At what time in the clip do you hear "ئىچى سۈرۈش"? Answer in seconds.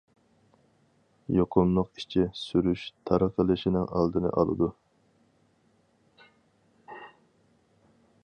2.01-2.85